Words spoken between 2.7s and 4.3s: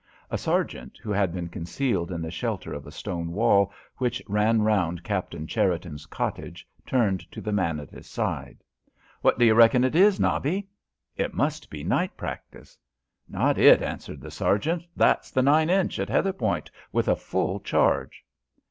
of a stone wall which